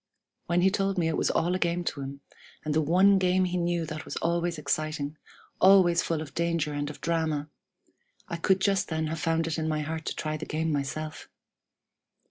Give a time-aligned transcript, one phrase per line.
[0.47, 2.21] When he told me it was all a game to him,
[2.65, 5.15] and the one game he knew that was always exciting,
[5.59, 7.49] always full of danger and of drama,
[8.27, 11.29] I could just then have found it in my heart to try the game myself!